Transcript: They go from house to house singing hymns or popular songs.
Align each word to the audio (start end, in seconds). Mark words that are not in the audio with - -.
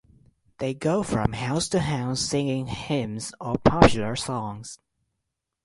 They 0.57 0.73
go 0.73 1.03
from 1.03 1.33
house 1.33 1.67
to 1.69 1.79
house 1.79 2.21
singing 2.21 2.65
hymns 2.65 3.35
or 3.39 3.59
popular 3.59 4.15
songs. 4.15 4.79